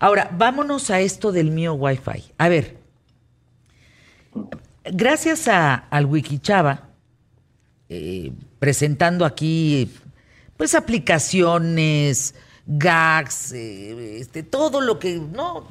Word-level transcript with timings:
Ahora, 0.00 0.30
vámonos 0.32 0.90
a 0.90 1.00
esto 1.00 1.32
del 1.32 1.50
mío 1.50 1.74
Wi-Fi. 1.74 2.32
A 2.38 2.48
ver, 2.48 2.78
gracias 4.84 5.48
a, 5.48 5.74
al 5.74 6.06
Wikichava, 6.06 6.90
eh, 7.88 8.30
presentando 8.60 9.24
aquí 9.24 9.90
pues 10.56 10.76
aplicaciones, 10.76 12.36
gags, 12.64 13.52
eh, 13.52 14.18
este, 14.20 14.44
todo 14.44 14.80
lo 14.80 15.00
que, 15.00 15.16
no, 15.18 15.66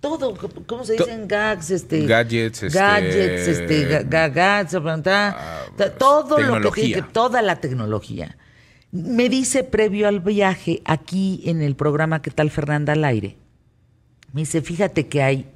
todo, 0.00 0.34
¿cómo 0.66 0.84
se 0.84 0.94
dicen 0.94 1.26
gags? 1.26 1.70
Este, 1.70 2.04
gadgets, 2.04 2.62
este, 2.64 2.78
gadgets, 2.78 3.48
este, 3.48 4.04
gadgets, 4.04 4.74
ah, 5.06 5.64
todo 5.98 6.38
lo 6.40 6.70
que 6.72 7.02
toda 7.10 7.40
la 7.40 7.56
tecnología. 7.56 8.36
Me 8.92 9.28
dice 9.28 9.62
previo 9.62 10.08
al 10.08 10.18
viaje, 10.18 10.82
aquí 10.84 11.42
en 11.44 11.62
el 11.62 11.76
programa 11.76 12.22
¿Qué 12.22 12.30
tal 12.30 12.50
Fernanda 12.50 12.92
al 12.92 13.04
aire? 13.04 13.36
Me 14.32 14.40
dice, 14.40 14.62
fíjate 14.62 15.06
que 15.06 15.22
hay 15.22 15.46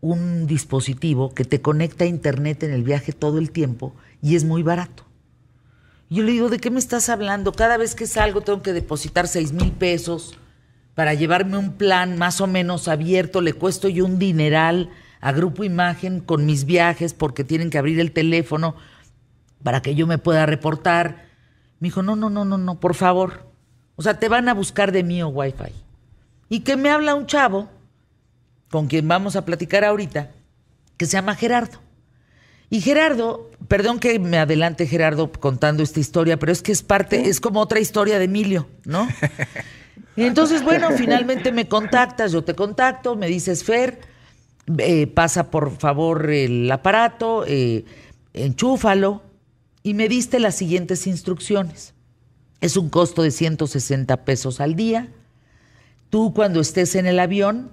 un 0.00 0.46
dispositivo 0.46 1.34
que 1.34 1.44
te 1.44 1.60
conecta 1.60 2.04
a 2.04 2.08
internet 2.08 2.64
en 2.64 2.72
el 2.72 2.82
viaje 2.82 3.12
todo 3.12 3.38
el 3.38 3.52
tiempo 3.52 3.94
y 4.22 4.34
es 4.34 4.44
muy 4.44 4.62
barato. 4.62 5.04
Yo 6.10 6.22
le 6.22 6.32
digo, 6.32 6.48
¿de 6.48 6.58
qué 6.58 6.70
me 6.70 6.78
estás 6.78 7.08
hablando? 7.08 7.52
Cada 7.52 7.76
vez 7.76 7.94
que 7.94 8.06
salgo 8.06 8.40
tengo 8.40 8.62
que 8.62 8.72
depositar 8.72 9.28
seis 9.28 9.52
mil 9.52 9.72
pesos 9.72 10.36
para 10.94 11.14
llevarme 11.14 11.58
un 11.58 11.74
plan 11.74 12.18
más 12.18 12.40
o 12.40 12.46
menos 12.46 12.88
abierto. 12.88 13.40
Le 13.40 13.52
cuesto 13.52 13.88
yo 13.88 14.04
un 14.04 14.18
dineral 14.18 14.90
a 15.20 15.32
Grupo 15.32 15.64
Imagen 15.64 16.20
con 16.20 16.46
mis 16.46 16.64
viajes 16.64 17.14
porque 17.14 17.44
tienen 17.44 17.70
que 17.70 17.78
abrir 17.78 18.00
el 18.00 18.12
teléfono 18.12 18.74
para 19.62 19.82
que 19.82 19.94
yo 19.94 20.06
me 20.06 20.18
pueda 20.18 20.46
reportar. 20.46 21.27
Me 21.80 21.86
dijo, 21.86 22.02
no, 22.02 22.16
no, 22.16 22.30
no, 22.30 22.44
no, 22.44 22.58
no, 22.58 22.80
por 22.80 22.94
favor. 22.94 23.46
O 23.96 24.02
sea, 24.02 24.18
te 24.18 24.28
van 24.28 24.48
a 24.48 24.54
buscar 24.54 24.92
de 24.92 25.02
mí 25.02 25.22
o 25.22 25.28
Wi-Fi. 25.28 25.72
Y 26.48 26.60
que 26.60 26.76
me 26.76 26.90
habla 26.90 27.14
un 27.14 27.26
chavo, 27.26 27.68
con 28.70 28.86
quien 28.86 29.06
vamos 29.06 29.36
a 29.36 29.44
platicar 29.44 29.84
ahorita, 29.84 30.30
que 30.96 31.06
se 31.06 31.12
llama 31.12 31.34
Gerardo. 31.34 31.78
Y 32.70 32.80
Gerardo, 32.80 33.50
perdón 33.66 33.98
que 33.98 34.18
me 34.18 34.38
adelante 34.38 34.86
Gerardo 34.86 35.32
contando 35.32 35.82
esta 35.82 36.00
historia, 36.00 36.38
pero 36.38 36.52
es 36.52 36.62
que 36.62 36.72
es 36.72 36.82
parte, 36.82 37.28
es 37.28 37.40
como 37.40 37.60
otra 37.60 37.80
historia 37.80 38.18
de 38.18 38.26
Emilio, 38.26 38.68
¿no? 38.84 39.08
Y 40.16 40.22
entonces, 40.24 40.62
bueno, 40.62 40.90
finalmente 40.90 41.50
me 41.50 41.66
contactas, 41.66 42.32
yo 42.32 42.44
te 42.44 42.54
contacto, 42.54 43.16
me 43.16 43.26
dices, 43.26 43.64
Fer, 43.64 44.00
eh, 44.78 45.06
pasa 45.06 45.50
por 45.50 45.78
favor 45.78 46.30
el 46.30 46.70
aparato, 46.70 47.44
eh, 47.46 47.86
enchúfalo, 48.34 49.22
y 49.88 49.94
me 49.94 50.06
diste 50.06 50.38
las 50.38 50.54
siguientes 50.54 51.06
instrucciones. 51.06 51.94
Es 52.60 52.76
un 52.76 52.90
costo 52.90 53.22
de 53.22 53.30
160 53.30 54.22
pesos 54.26 54.60
al 54.60 54.76
día. 54.76 55.08
Tú 56.10 56.34
cuando 56.34 56.60
estés 56.60 56.94
en 56.94 57.06
el 57.06 57.18
avión 57.18 57.70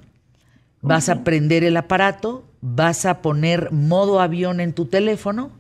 vas 0.82 1.10
a 1.10 1.26
prender 1.26 1.66
el 1.66 1.76
aparato, 1.76 2.46
vas 2.62 3.06
a 3.06 3.22
poner 3.22 3.74
modo 3.74 4.22
avión 4.22 4.62
en 4.62 4.72
tu 4.72 4.86
teléfono, 4.86 5.52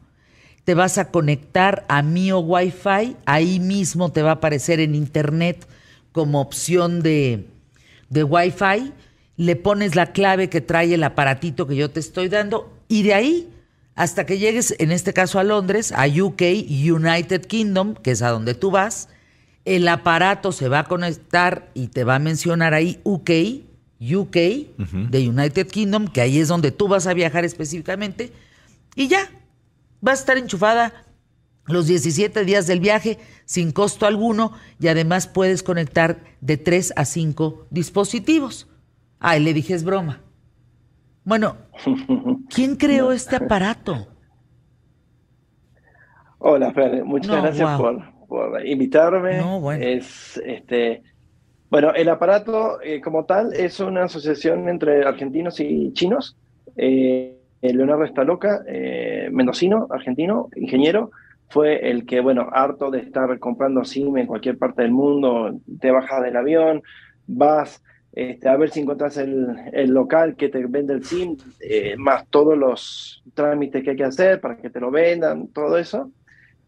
te 0.64 0.76
vas 0.76 0.98
a 0.98 1.12
conectar 1.12 1.84
a 1.90 2.02
Mio 2.02 2.40
Wi-Fi, 2.40 3.18
ahí 3.26 3.60
mismo 3.60 4.14
te 4.14 4.22
va 4.22 4.30
a 4.30 4.36
aparecer 4.36 4.80
en 4.80 4.96
internet 4.96 5.68
como 6.14 6.40
opción 6.40 7.02
de, 7.02 7.48
de 8.10 8.24
Wi-Fi, 8.24 8.94
le 9.36 9.58
pones 9.58 9.96
la 9.96 10.14
clave 10.14 10.50
que 10.50 10.62
trae 10.62 10.94
el 10.94 11.04
aparatito 11.04 11.68
que 11.68 11.76
yo 11.76 11.92
te 11.92 12.00
estoy 12.00 12.30
dando 12.30 12.72
y 12.88 13.04
de 13.04 13.14
ahí 13.14 13.50
hasta 13.96 14.26
que 14.26 14.38
llegues, 14.38 14.76
en 14.78 14.92
este 14.92 15.14
caso 15.14 15.40
a 15.40 15.44
Londres, 15.44 15.94
a 15.94 16.06
UK, 16.06 16.42
United 16.70 17.46
Kingdom, 17.46 17.96
que 17.96 18.12
es 18.12 18.22
a 18.22 18.30
donde 18.30 18.54
tú 18.54 18.70
vas, 18.70 19.08
el 19.64 19.88
aparato 19.88 20.52
se 20.52 20.68
va 20.68 20.80
a 20.80 20.84
conectar 20.84 21.72
y 21.74 21.88
te 21.88 22.04
va 22.04 22.16
a 22.16 22.20
mencionar 22.20 22.74
ahí 22.74 23.00
UK, 23.04 23.32
UK, 24.00 24.36
de 25.10 25.30
United 25.30 25.68
Kingdom, 25.68 26.08
que 26.08 26.22
ahí 26.22 26.40
es 26.40 26.50
donde 26.50 26.72
tú 26.72 26.90
vas 26.90 27.08
a 27.08 27.14
viajar 27.14 27.46
específicamente, 27.46 28.34
y 28.96 29.08
ya, 29.08 29.30
va 30.06 30.12
a 30.12 30.16
estar 30.16 30.38
enchufada 30.38 31.06
los 31.66 31.88
17 31.88 32.44
días 32.46 32.68
del 32.68 32.82
viaje 32.82 33.18
sin 33.46 33.72
costo 33.72 34.06
alguno 34.06 34.52
y 34.80 34.88
además 34.88 35.28
puedes 35.28 35.64
conectar 35.64 36.24
de 36.42 36.58
3 36.58 36.94
a 36.96 37.06
5 37.06 37.68
dispositivos. 37.72 38.68
Ay, 39.20 39.42
le 39.42 39.54
dije 39.54 39.74
es 39.74 39.84
broma. 39.84 40.22
Bueno, 41.26 41.58
¿quién 42.54 42.76
creó 42.78 43.12
este 43.12 43.36
aparato? 43.36 44.08
Hola, 46.38 46.72
Fer, 46.72 47.04
muchas 47.04 47.42
gracias 47.42 47.80
por, 47.80 48.64
invitarme. 48.64 49.40
No, 49.40 49.60
bueno. 49.60 49.84
Es, 49.84 50.40
este, 50.46 51.02
bueno, 51.72 51.94
el 51.96 52.10
aparato 52.10 52.80
eh, 52.84 53.02
como 53.02 53.26
tal 53.26 53.54
es 53.54 53.80
una 53.80 54.04
asociación 54.04 54.70
entre 54.70 55.04
argentinos 55.04 55.60
y 55.60 55.92
chinos. 55.94 56.38
Eh, 56.78 57.40
Leonardo 57.60 58.04
Estaloca, 58.04 58.64
eh, 58.68 59.30
mendocino, 59.32 59.88
argentino, 59.90 60.50
ingeniero, 60.56 61.10
fue 61.50 61.90
el 61.90 62.06
que, 62.06 62.20
bueno, 62.20 62.50
harto 62.52 62.92
de 62.92 63.00
estar 63.00 63.40
comprando 63.40 63.84
SIM 63.84 64.16
en 64.18 64.28
cualquier 64.28 64.60
parte 64.60 64.84
del 64.84 64.92
mundo, 64.92 65.60
te 65.80 65.90
bajas 65.90 66.22
del 66.22 66.38
avión, 66.38 66.84
vas 67.26 67.82
este, 68.16 68.48
a 68.48 68.56
ver 68.56 68.70
si 68.70 68.80
encontrás 68.80 69.18
el, 69.18 69.90
local 69.90 70.38
que 70.38 70.48
te 70.48 70.66
vende 70.66 70.94
el 70.94 71.04
SIM, 71.04 71.36
eh, 71.60 71.96
más 71.98 72.26
todos 72.30 72.58
los 72.58 73.22
trámites 73.34 73.84
que 73.84 73.90
hay 73.90 73.96
que 73.98 74.06
hacer 74.06 74.40
para 74.40 74.56
que 74.56 74.70
te 74.70 74.80
lo 74.80 74.90
vendan, 74.90 75.50
todo 75.50 75.78
eso. 75.78 76.12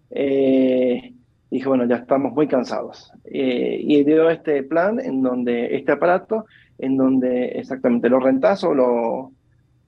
Eh, 0.09 1.13
dije, 1.50 1.68
bueno, 1.69 1.86
ya 1.86 1.96
estamos 1.96 2.34
muy 2.34 2.50
cansados. 2.50 3.13
Eh, 3.24 3.80
y 3.81 4.03
dio 4.03 4.30
este 4.30 4.62
plan, 4.63 5.00
en 5.00 5.22
donde, 5.22 5.74
este 5.78 5.94
aparato, 5.94 6.46
en 6.80 6.97
donde 6.97 7.46
exactamente 7.46 8.09
lo 8.09 8.19
rentas 8.19 8.66
o 8.66 8.74
lo, 8.74 9.31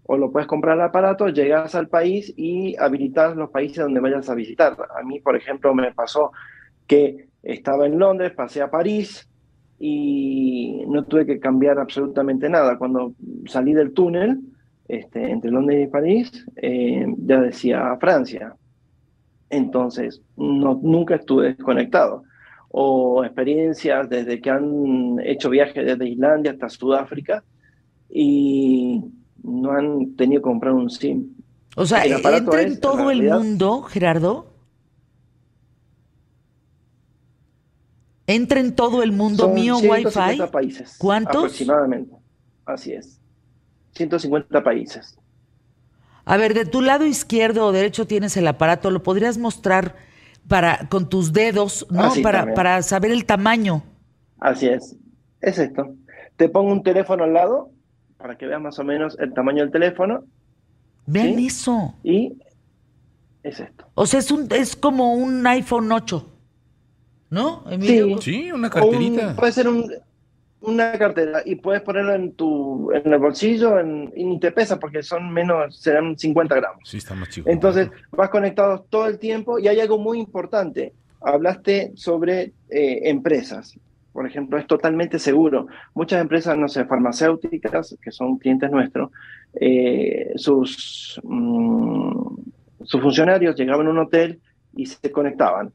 o 0.04 0.18
lo 0.18 0.32
puedes 0.32 0.48
comprar 0.48 0.78
el 0.78 0.84
aparato, 0.84 1.28
llegas 1.28 1.76
al 1.76 1.90
país 1.90 2.34
y 2.38 2.78
habilitas 2.78 3.36
los 3.36 3.50
países 3.50 3.84
donde 3.84 4.00
vayas 4.00 4.30
a 4.30 4.34
visitar. 4.36 4.78
A 4.98 5.04
mí, 5.04 5.20
por 5.20 5.36
ejemplo, 5.36 5.76
me 5.76 5.94
pasó 5.94 6.32
que 6.88 7.28
estaba 7.44 7.86
en 7.86 8.00
Londres, 8.00 8.32
pasé 8.32 8.62
a 8.62 8.72
París, 8.72 9.29
y 9.80 10.84
no 10.88 11.06
tuve 11.06 11.26
que 11.26 11.40
cambiar 11.40 11.80
absolutamente 11.80 12.50
nada. 12.50 12.78
Cuando 12.78 13.14
salí 13.46 13.74
del 13.74 13.94
túnel, 13.94 14.40
este, 14.88 15.32
entre 15.32 15.52
Londres 15.52 15.88
y 15.88 15.92
París, 15.92 16.46
eh, 16.58 17.06
ya 17.18 17.40
decía 17.40 17.96
Francia. 18.00 18.56
Entonces, 19.50 20.22
no, 20.36 20.80
nunca 20.84 21.16
estuve 21.16 21.54
desconectado. 21.54 22.24
O 22.70 23.24
experiencias 23.24 24.10
desde 24.10 24.42
que 24.42 24.50
han 24.50 25.20
hecho 25.24 25.50
viajes 25.50 25.86
desde 25.86 26.10
Islandia 26.10 26.52
hasta 26.52 26.70
Sudáfrica 26.70 27.44
y 28.10 29.04
no 29.44 29.72
han 29.72 30.16
tenido 30.16 30.42
que 30.42 30.50
comprar 30.50 30.74
un 30.74 30.90
SIM. 30.90 31.36
O 31.76 31.86
sea, 31.86 32.06
entra 32.06 32.62
en 32.62 32.80
todo 32.80 33.10
el 33.10 33.24
mundo, 33.24 33.84
Gerardo. 33.84 34.49
¿Entra 38.30 38.60
en 38.60 38.76
todo 38.76 39.02
el 39.02 39.12
mundo 39.12 39.46
Son 39.46 39.56
mío 39.56 39.78
150 39.80 40.44
Wi-Fi? 40.44 40.52
países. 40.52 40.96
¿Cuántos? 41.00 41.36
Aproximadamente. 41.38 42.16
Así 42.64 42.94
es. 42.94 43.20
150 43.96 44.64
países. 44.64 45.18
A 46.26 46.38
ver, 46.38 46.54
de 46.54 46.66
tu 46.66 46.82
lado 46.82 47.08
izquierdo 47.08 47.66
o 47.66 47.72
derecho 47.72 48.06
tienes 48.06 48.38
el 48.38 48.48
aparato, 48.48 48.92
¿lo 48.92 49.02
podrías 49.02 49.40
mostrar 49.40 49.96
para 50.48 50.88
con 50.90 51.10
tus 51.10 51.34
dedos, 51.34 51.88
no? 51.90 52.12
para, 52.22 52.54
para 52.54 52.84
saber 52.84 53.10
el 53.10 53.26
tamaño. 53.26 53.82
Así 54.40 54.68
es. 54.68 54.96
Es 55.42 55.58
esto. 55.58 55.96
Te 56.36 56.50
pongo 56.50 56.72
un 56.72 56.84
teléfono 56.84 57.24
al 57.24 57.34
lado 57.34 57.72
para 58.20 58.38
que 58.38 58.46
veas 58.46 58.62
más 58.62 58.78
o 58.78 58.84
menos 58.84 59.18
el 59.18 59.34
tamaño 59.34 59.64
del 59.64 59.72
teléfono. 59.72 60.24
Vean 61.08 61.40
eso. 61.40 61.96
Y 62.04 62.38
es 63.42 63.60
esto. 63.60 63.86
O 63.96 64.06
sea, 64.06 64.20
es, 64.20 64.30
un, 64.30 64.48
es 64.52 64.76
como 64.76 65.16
un 65.16 65.48
iPhone 65.48 65.92
8. 65.92 66.39
¿No, 67.30 67.64
Sí, 68.22 68.52
una 68.52 68.70
carterita. 68.70 69.36
puede 69.36 69.52
ser 69.52 69.68
una 70.62 70.92
cartera 70.94 71.42
y 71.46 71.56
puedes 71.56 71.82
ponerlo 71.82 72.14
en 72.14 72.34
tu 72.34 72.92
en 72.92 73.14
el 73.14 73.20
bolsillo 73.20 73.80
en, 73.80 74.12
y 74.16 74.26
ni 74.26 74.40
te 74.40 74.52
pesa 74.52 74.80
porque 74.80 75.04
son 75.04 75.32
menos, 75.32 75.80
serán 75.80 76.18
50 76.18 76.56
gramos. 76.56 76.82
Sí, 76.86 76.98
está 76.98 77.16
más 77.16 77.30
chico. 77.30 77.50
Entonces 77.50 77.90
vas 78.12 78.30
conectado 78.30 78.86
todo 78.90 79.08
el 79.08 79.20
tiempo 79.20 79.60
y 79.60 79.68
hay 79.68 79.80
algo 79.80 79.98
muy 79.98 80.20
importante. 80.20 80.94
Hablaste 81.22 81.92
sobre 81.96 82.54
eh, 82.70 83.02
empresas. 83.04 83.78
Por 84.12 84.26
ejemplo, 84.26 84.58
es 84.58 84.68
totalmente 84.68 85.20
seguro. 85.20 85.68
Muchas 85.94 86.20
empresas, 86.20 86.58
no 86.58 86.68
sé, 86.68 86.84
farmacéuticas, 86.86 87.96
que 88.02 88.12
son 88.12 88.38
clientes 88.38 88.72
nuestros, 88.72 89.12
eh, 89.54 90.32
sus, 90.36 91.22
mm, 91.24 92.36
sus 92.84 93.02
funcionarios 93.02 93.56
llegaban 93.56 93.88
a 93.88 93.92
un 93.92 94.00
hotel 94.00 94.42
y 94.76 94.88
se 94.88 95.12
conectaban 95.12 95.72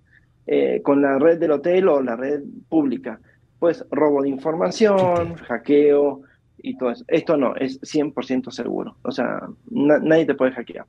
eh, 0.47 0.83
con 0.83 1.01
la 1.01 1.19
red 1.19 1.39
del 1.39 1.53
hotel 1.53 1.89
o 1.89 2.03
la 2.03 2.17
red 2.17 2.43
pública. 2.69 3.19
Pues 3.59 3.85
robo 3.91 4.23
de 4.23 4.29
información, 4.29 5.37
hackeo 5.37 6.23
y 6.59 6.77
todo 6.77 6.91
eso. 6.91 7.05
Esto 7.09 7.37
no, 7.37 7.55
es 7.57 7.81
100% 7.81 8.51
seguro. 8.51 8.97
O 9.03 9.11
sea, 9.11 9.41
nadie 9.71 10.27
te 10.27 10.35
puede 10.35 10.53
hackear. 10.53 10.87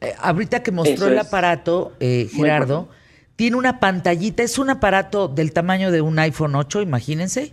Eh, 0.00 0.12
ahorita 0.18 0.62
que 0.62 0.72
mostró 0.72 1.08
el 1.08 1.18
aparato, 1.18 1.92
eh, 2.00 2.28
Gerardo, 2.30 2.88
tiene 3.34 3.56
una 3.56 3.80
pantallita, 3.80 4.42
es 4.42 4.58
un 4.58 4.70
aparato 4.70 5.28
del 5.28 5.52
tamaño 5.52 5.90
de 5.90 6.02
un 6.02 6.18
iPhone 6.18 6.54
8, 6.54 6.82
imagínense. 6.82 7.52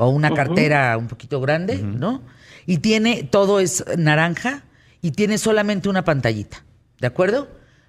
o 0.00 0.10
una 0.10 0.32
cartera 0.32 0.96
un 0.96 1.08
poquito 1.08 1.40
grande, 1.40 1.78
¿no? 1.78 2.22
Y 2.66 2.78
tiene, 2.78 3.24
todo 3.24 3.58
es 3.58 3.84
naranja 3.96 4.62
y 5.02 5.10
tiene 5.10 5.38
solamente 5.38 5.88
una 5.88 6.04
pantallita, 6.04 6.64
¿de 7.00 7.06
acuerdo? 7.08 7.48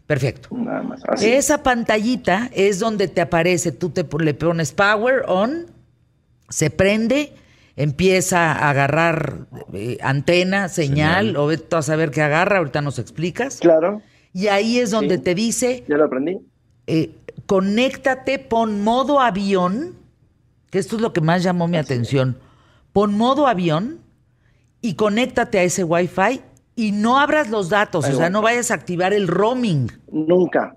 Perfecto. 0.09 0.49
Nada 0.51 0.81
más. 0.81 1.21
Esa 1.21 1.61
pantallita 1.61 2.49
es 2.55 2.79
donde 2.79 3.07
te 3.07 3.21
aparece, 3.21 3.71
tú 3.71 3.91
te 3.91 4.03
le 4.17 4.33
pones 4.33 4.71
power 4.71 5.23
on, 5.27 5.67
se 6.49 6.71
prende, 6.71 7.33
empieza 7.75 8.53
a 8.53 8.71
agarrar 8.71 9.45
eh, 9.71 9.99
antena, 10.01 10.67
señal, 10.67 11.37
o 11.37 11.45
ve 11.45 11.63
a 11.69 11.81
saber 11.83 12.09
qué 12.09 12.23
agarra, 12.23 12.57
ahorita 12.57 12.81
nos 12.81 12.97
explicas. 12.97 13.59
Claro. 13.59 14.01
Y 14.33 14.47
ahí 14.47 14.79
es 14.79 14.89
donde 14.89 15.19
te 15.19 15.35
dice. 15.35 15.83
Ya 15.87 15.97
lo 15.97 16.05
aprendí. 16.05 16.39
Eh, 16.87 17.11
conéctate, 17.45 18.39
pon 18.39 18.83
modo 18.83 19.19
avión, 19.19 19.93
que 20.71 20.79
esto 20.79 20.95
es 20.95 21.03
lo 21.03 21.13
que 21.13 21.21
más 21.21 21.43
llamó 21.43 21.67
mi 21.67 21.77
atención. 21.77 22.39
Pon 22.93 23.13
modo 23.13 23.45
avión 23.45 23.99
y 24.81 24.95
conéctate 24.95 25.59
a 25.59 25.63
ese 25.63 25.83
Wi-Fi 25.83 26.41
y 26.79 26.93
no 26.93 27.19
abras 27.19 27.49
los 27.49 27.69
datos, 27.69 28.07
o 28.07 28.13
sea, 28.13 28.29
no 28.29 28.41
vayas 28.41 28.71
a 28.71 28.75
activar 28.75 29.11
el 29.11 29.27
roaming. 29.27 29.87
Nunca. 30.09 30.73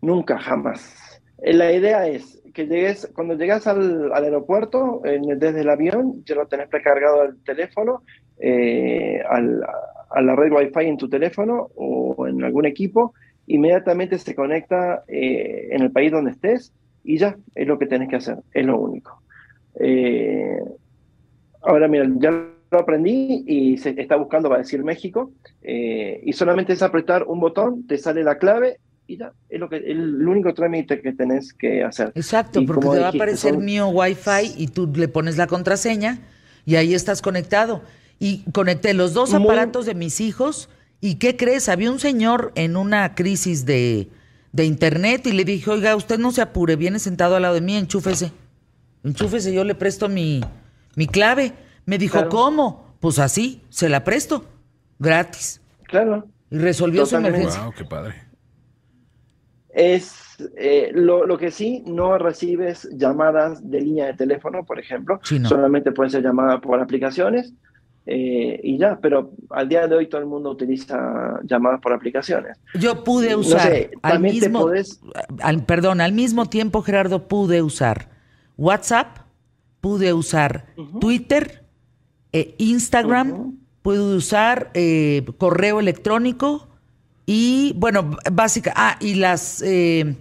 Nunca, 0.00 0.38
jamás. 0.38 1.20
Eh, 1.38 1.52
la 1.52 1.72
idea 1.72 2.06
es 2.06 2.40
que 2.54 2.68
llegues, 2.68 3.10
cuando 3.12 3.34
llegas 3.34 3.66
al, 3.66 4.12
aeropuerto, 4.12 5.02
desde 5.02 5.62
el 5.62 5.68
avión, 5.68 6.22
ya 6.24 6.36
lo 6.36 6.46
tenés 6.46 6.68
precargado 6.68 7.22
al 7.22 7.42
teléfono, 7.42 8.04
eh, 8.38 9.20
a 9.28 10.20
la 10.20 10.36
red 10.36 10.52
Wi-Fi 10.52 10.86
en 10.86 10.96
tu 10.96 11.08
teléfono 11.08 11.68
o 11.74 12.28
en 12.28 12.44
algún 12.44 12.66
equipo, 12.66 13.14
inmediatamente 13.48 14.16
se 14.18 14.32
conecta 14.36 15.02
eh, 15.08 15.70
en 15.72 15.82
el 15.82 15.90
país 15.90 16.12
donde 16.12 16.30
estés 16.30 16.72
y 17.02 17.18
ya, 17.18 17.36
es 17.56 17.66
lo 17.66 17.80
que 17.80 17.86
tenés 17.86 18.08
que 18.08 18.16
hacer, 18.16 18.38
es 18.52 18.64
lo 18.64 18.78
único. 18.78 19.20
ahora, 21.62 21.88
mira, 21.88 22.06
ya 22.18 22.57
lo 22.70 22.78
aprendí 22.80 23.44
y 23.46 23.78
se 23.78 23.90
está 24.00 24.16
buscando, 24.16 24.48
va 24.48 24.56
a 24.56 24.60
decir 24.60 24.84
México, 24.84 25.32
eh, 25.62 26.20
y 26.24 26.32
solamente 26.32 26.72
es 26.72 26.82
apretar 26.82 27.24
un 27.24 27.40
botón, 27.40 27.86
te 27.86 27.98
sale 27.98 28.22
la 28.22 28.38
clave 28.38 28.78
y 29.06 29.16
ya, 29.16 29.32
es 29.48 29.58
lo 29.58 29.70
que, 29.70 29.76
el, 29.76 30.28
único 30.28 30.52
trámite 30.52 31.00
que 31.00 31.12
tenés 31.14 31.54
que 31.54 31.82
hacer. 31.82 32.12
Exacto, 32.14 32.64
porque 32.66 32.88
te 32.88 32.98
va 33.00 33.06
a 33.06 33.10
aparecer 33.10 33.56
mío 33.56 33.88
Wi-Fi 33.88 34.54
y 34.56 34.68
tú 34.68 34.92
le 34.94 35.08
pones 35.08 35.38
la 35.38 35.46
contraseña 35.46 36.18
y 36.66 36.76
ahí 36.76 36.92
estás 36.92 37.22
conectado. 37.22 37.82
Y 38.18 38.42
conecté 38.52 38.92
los 38.92 39.14
dos 39.14 39.32
aparatos 39.32 39.86
de 39.86 39.94
mis 39.94 40.20
hijos 40.20 40.68
y 41.00 41.14
¿qué 41.14 41.36
crees? 41.36 41.70
Había 41.70 41.90
un 41.90 42.00
señor 42.00 42.52
en 42.54 42.76
una 42.76 43.14
crisis 43.14 43.64
de, 43.64 44.08
de 44.52 44.64
internet 44.66 45.26
y 45.26 45.32
le 45.32 45.44
dije, 45.44 45.70
oiga, 45.70 45.96
usted 45.96 46.18
no 46.18 46.30
se 46.30 46.42
apure, 46.42 46.76
viene 46.76 46.98
sentado 46.98 47.36
al 47.36 47.42
lado 47.42 47.54
de 47.54 47.62
mí, 47.62 47.76
enchúfese. 47.76 48.32
Enchúfese, 49.04 49.54
yo 49.54 49.64
le 49.64 49.74
presto 49.74 50.10
mi, 50.10 50.42
mi 50.96 51.06
clave. 51.06 51.54
Me 51.88 51.96
dijo, 51.96 52.28
¿cómo? 52.28 52.84
Pues 53.00 53.18
así, 53.18 53.62
se 53.70 53.88
la 53.88 54.04
presto, 54.04 54.44
gratis. 54.98 55.62
Claro. 55.84 56.26
Y 56.50 56.58
resolvió 56.58 57.06
su 57.06 57.16
emergencia. 57.16 57.62
Wow, 57.62 57.72
qué 57.72 57.84
padre. 57.86 58.14
Es 59.70 60.36
eh, 60.58 60.90
lo, 60.92 61.38
que 61.38 61.50
sí, 61.50 61.82
no 61.86 62.18
recibes 62.18 62.90
llamadas 62.92 63.70
de 63.70 63.80
línea 63.80 64.04
de 64.04 64.12
teléfono, 64.12 64.66
por 64.66 64.78
ejemplo. 64.78 65.18
Solamente 65.22 65.90
pueden 65.92 66.10
ser 66.10 66.22
llamadas 66.22 66.60
por 66.60 66.78
aplicaciones. 66.78 67.54
Eh, 68.04 68.60
y 68.62 68.76
ya, 68.76 68.98
pero 69.00 69.30
al 69.48 69.66
día 69.70 69.86
de 69.86 69.96
hoy 69.96 70.08
todo 70.08 70.20
el 70.20 70.26
mundo 70.26 70.50
utiliza 70.50 71.40
llamadas 71.44 71.80
por 71.80 71.94
aplicaciones. 71.94 72.58
Yo 72.74 73.02
pude 73.02 73.34
usar 73.34 73.72
al 74.02 74.20
mismo, 74.20 74.70
perdón, 75.66 76.02
al 76.02 76.12
mismo 76.12 76.44
tiempo 76.50 76.82
Gerardo 76.82 77.28
pude 77.28 77.62
usar 77.62 78.10
WhatsApp, 78.58 79.20
pude 79.80 80.12
usar 80.12 80.66
Twitter, 81.00 81.67
eh, 82.32 82.54
Instagram, 82.58 83.56
puedo 83.82 84.16
usar 84.16 84.70
eh, 84.74 85.24
correo 85.38 85.80
electrónico 85.80 86.68
y, 87.26 87.72
bueno, 87.76 88.16
básica, 88.32 88.72
ah, 88.76 88.96
y 89.00 89.14
las, 89.14 89.62
eh, 89.62 90.16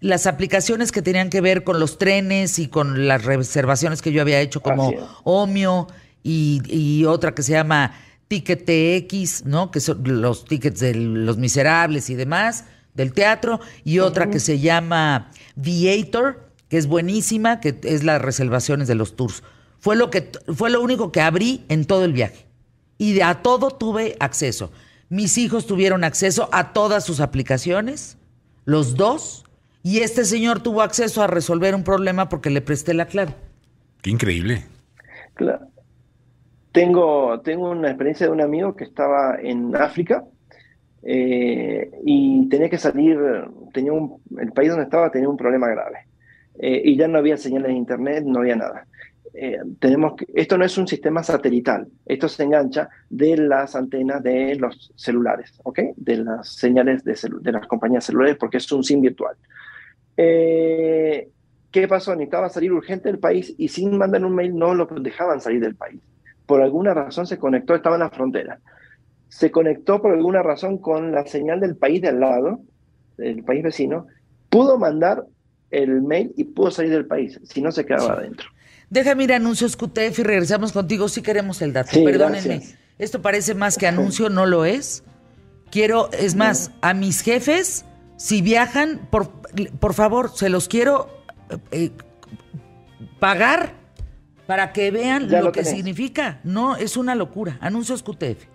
las 0.00 0.26
aplicaciones 0.26 0.92
que 0.92 1.02
tenían 1.02 1.30
que 1.30 1.40
ver 1.40 1.64
con 1.64 1.80
los 1.80 1.98
trenes 1.98 2.58
y 2.58 2.68
con 2.68 3.06
las 3.08 3.24
reservaciones 3.24 4.02
que 4.02 4.12
yo 4.12 4.20
había 4.20 4.40
hecho 4.40 4.60
como 4.60 4.92
Omio 5.24 5.88
y, 6.22 7.04
otra 7.06 7.34
que 7.34 7.42
se 7.42 7.52
llama 7.52 7.92
Ticket 8.28 8.64
TX, 8.64 9.44
¿no? 9.44 9.70
Que 9.70 9.80
son 9.80 10.02
los 10.04 10.44
tickets 10.44 10.80
de 10.80 10.94
los 10.94 11.36
miserables 11.36 12.10
y 12.10 12.14
demás 12.14 12.64
del 12.94 13.12
teatro, 13.12 13.60
y 13.84 13.98
otra 13.98 14.30
que 14.30 14.40
se 14.40 14.60
llama 14.60 15.30
Viator, 15.56 16.48
que 16.68 16.78
es 16.78 16.86
buenísima, 16.86 17.60
que 17.60 17.78
es 17.82 18.04
las 18.04 18.22
reservaciones 18.22 18.88
de 18.88 18.94
los 18.94 19.16
tours. 19.16 19.42
Fue 19.84 19.96
lo, 19.96 20.08
que, 20.08 20.30
fue 20.54 20.70
lo 20.70 20.80
único 20.80 21.12
que 21.12 21.20
abrí 21.20 21.66
en 21.68 21.84
todo 21.84 22.06
el 22.06 22.14
viaje. 22.14 22.46
Y 22.96 23.20
a 23.20 23.42
todo 23.42 23.70
tuve 23.70 24.16
acceso. 24.18 24.72
Mis 25.10 25.36
hijos 25.36 25.66
tuvieron 25.66 26.04
acceso 26.04 26.48
a 26.52 26.72
todas 26.72 27.04
sus 27.04 27.20
aplicaciones, 27.20 28.16
los 28.64 28.96
dos, 28.96 29.44
y 29.82 29.98
este 29.98 30.24
señor 30.24 30.62
tuvo 30.62 30.80
acceso 30.80 31.22
a 31.22 31.26
resolver 31.26 31.74
un 31.74 31.84
problema 31.84 32.30
porque 32.30 32.48
le 32.48 32.62
presté 32.62 32.94
la 32.94 33.04
clave. 33.04 33.34
Qué 34.00 34.08
increíble. 34.08 34.64
Claro. 35.34 35.66
Tengo, 36.72 37.42
tengo 37.42 37.68
una 37.68 37.88
experiencia 37.88 38.24
de 38.24 38.32
un 38.32 38.40
amigo 38.40 38.74
que 38.74 38.84
estaba 38.84 39.36
en 39.38 39.76
África 39.76 40.24
eh, 41.02 41.90
y 42.06 42.48
tenía 42.48 42.70
que 42.70 42.78
salir, 42.78 43.18
tenía 43.74 43.92
un, 43.92 44.16
el 44.38 44.50
país 44.52 44.70
donde 44.70 44.84
estaba 44.84 45.10
tenía 45.10 45.28
un 45.28 45.36
problema 45.36 45.68
grave 45.68 46.06
eh, 46.58 46.80
y 46.86 46.96
ya 46.96 47.06
no 47.06 47.18
había 47.18 47.36
señales 47.36 47.68
de 47.68 47.74
internet, 47.74 48.24
no 48.24 48.38
había 48.38 48.56
nada. 48.56 48.86
Eh, 49.36 49.58
tenemos 49.80 50.14
que, 50.14 50.26
esto 50.32 50.56
no 50.56 50.64
es 50.64 50.78
un 50.78 50.86
sistema 50.86 51.24
satelital, 51.24 51.88
esto 52.06 52.28
se 52.28 52.44
engancha 52.44 52.88
de 53.10 53.36
las 53.36 53.74
antenas 53.74 54.22
de 54.22 54.54
los 54.54 54.92
celulares, 54.94 55.58
¿ok? 55.64 55.80
De 55.96 56.18
las 56.18 56.50
señales 56.50 57.02
de, 57.02 57.18
de 57.40 57.52
las 57.52 57.66
compañías 57.66 58.04
celulares 58.04 58.36
porque 58.38 58.58
es 58.58 58.70
un 58.70 58.84
SIM 58.84 59.00
virtual. 59.00 59.34
Eh, 60.16 61.28
¿Qué 61.72 61.88
pasó? 61.88 62.14
Necesitaba 62.14 62.48
salir 62.48 62.72
urgente 62.72 63.08
del 63.08 63.18
país 63.18 63.52
y 63.58 63.66
sin 63.66 63.98
mandar 63.98 64.24
un 64.24 64.36
mail 64.36 64.56
no 64.56 64.72
lo 64.72 64.86
dejaban 64.86 65.40
salir 65.40 65.60
del 65.60 65.74
país. 65.74 66.00
Por 66.46 66.62
alguna 66.62 66.94
razón 66.94 67.26
se 67.26 67.36
conectó, 67.36 67.74
estaba 67.74 67.96
en 67.96 68.02
la 68.02 68.10
frontera. 68.10 68.60
Se 69.28 69.50
conectó 69.50 70.00
por 70.00 70.12
alguna 70.12 70.44
razón 70.44 70.78
con 70.78 71.10
la 71.10 71.26
señal 71.26 71.58
del 71.58 71.74
país 71.74 72.00
de 72.00 72.08
al 72.08 72.20
lado, 72.20 72.60
del 73.16 73.42
país 73.42 73.64
vecino, 73.64 74.06
pudo 74.48 74.78
mandar 74.78 75.24
el 75.72 76.02
mail 76.02 76.32
y 76.36 76.44
pudo 76.44 76.70
salir 76.70 76.92
del 76.92 77.06
país, 77.06 77.40
si 77.42 77.60
no 77.60 77.72
se 77.72 77.84
quedaba 77.84 78.12
adentro. 78.12 78.48
Déjame 78.90 79.24
ir 79.24 79.32
a 79.32 79.36
anuncios 79.36 79.76
QTF 79.76 80.18
y 80.18 80.22
regresamos 80.22 80.72
contigo 80.72 81.08
si 81.08 81.22
queremos 81.22 81.62
el 81.62 81.72
dato. 81.72 82.02
Perdónenme. 82.04 82.62
Esto 82.98 83.22
parece 83.22 83.54
más 83.54 83.76
que 83.76 83.86
anuncio, 83.86 84.30
no 84.30 84.46
lo 84.46 84.64
es. 84.64 85.02
Quiero, 85.70 86.10
es 86.12 86.36
más, 86.36 86.70
a 86.82 86.94
mis 86.94 87.22
jefes, 87.22 87.84
si 88.16 88.42
viajan, 88.42 89.08
por, 89.10 89.30
por 89.80 89.94
favor, 89.94 90.30
se 90.34 90.48
los 90.48 90.68
quiero 90.68 91.08
eh, 91.72 91.90
pagar 93.18 93.74
para 94.46 94.72
que 94.72 94.90
vean 94.90 95.30
lo, 95.30 95.50
que 95.50 95.64
significa. 95.64 96.40
No, 96.44 96.76
es 96.76 96.96
una 96.96 97.14
locura. 97.14 97.58
Anuncios 97.60 98.02
QTF. 98.02 98.53